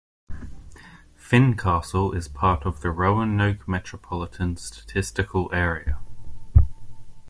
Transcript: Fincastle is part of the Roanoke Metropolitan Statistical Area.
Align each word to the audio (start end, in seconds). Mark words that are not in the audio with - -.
Fincastle 1.15 2.15
is 2.17 2.27
part 2.27 2.65
of 2.65 2.81
the 2.81 2.89
Roanoke 2.89 3.67
Metropolitan 3.67 4.57
Statistical 4.57 5.47
Area. 5.53 5.99